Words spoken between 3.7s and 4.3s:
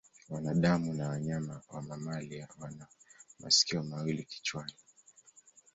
mawili